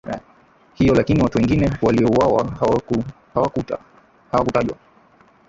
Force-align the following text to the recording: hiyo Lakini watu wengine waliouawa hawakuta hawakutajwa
hiyo 0.73 0.95
Lakini 0.95 1.21
watu 1.23 1.37
wengine 1.37 1.71
waliouawa 1.81 2.51
hawakuta 3.33 3.77
hawakutajwa 4.31 4.77